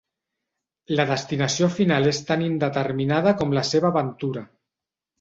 La 0.99 1.05
destinació 1.11 1.69
final 1.77 2.09
és 2.13 2.23
tan 2.31 2.47
indeterminada 2.49 3.37
com 3.45 3.57
la 3.61 3.69
seva 3.75 3.93
aventura. 3.97 4.49